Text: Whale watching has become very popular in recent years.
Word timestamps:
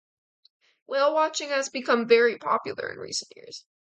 Whale 0.87 1.13
watching 1.13 1.49
has 1.49 1.69
become 1.69 2.07
very 2.07 2.35
popular 2.39 2.91
in 2.91 2.97
recent 2.97 3.31
years. 3.35 3.65